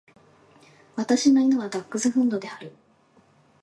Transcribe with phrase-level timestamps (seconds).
[0.95, 2.71] 私の犬はダックスフンドである。